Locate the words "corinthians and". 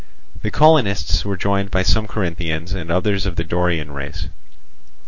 2.07-2.89